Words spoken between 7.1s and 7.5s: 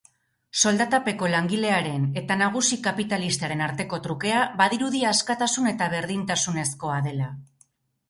dela.